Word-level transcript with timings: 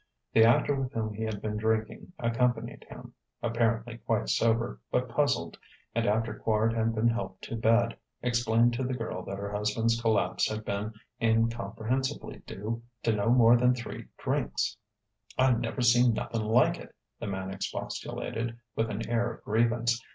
The 0.33 0.43
actor 0.43 0.73
with 0.75 0.93
whom 0.93 1.13
he 1.13 1.21
had 1.21 1.43
been 1.43 1.57
drinking 1.57 2.11
accompanied 2.17 2.85
him, 2.89 3.13
apparently 3.43 3.99
quite 3.99 4.29
sober, 4.29 4.79
but 4.91 5.07
puzzled; 5.07 5.59
and 5.93 6.07
after 6.07 6.33
Quard 6.33 6.73
had 6.73 6.95
been 6.95 7.09
helped 7.09 7.43
to 7.43 7.55
bed, 7.55 7.95
explained 8.23 8.73
to 8.73 8.83
the 8.83 8.95
girl 8.95 9.21
that 9.25 9.37
her 9.37 9.51
husband's 9.51 10.01
collapse 10.01 10.49
had 10.49 10.65
been 10.65 10.95
incomprehensibly 11.21 12.39
due 12.47 12.81
to 13.03 13.13
no 13.13 13.29
more 13.29 13.55
than 13.55 13.75
three 13.75 14.07
drinks. 14.17 14.75
"I 15.37 15.51
never 15.51 15.81
seen 15.81 16.13
nothin' 16.15 16.45
like 16.45 16.79
it!" 16.79 16.95
the 17.19 17.27
man 17.27 17.51
expostulated, 17.51 18.57
with 18.75 18.89
an 18.89 19.07
air 19.07 19.31
of 19.31 19.43
grievance. 19.43 20.01